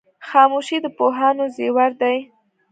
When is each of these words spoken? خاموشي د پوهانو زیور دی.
خاموشي 0.27 0.77
د 0.83 0.87
پوهانو 0.97 1.45
زیور 1.55 1.91
دی. 2.01 2.17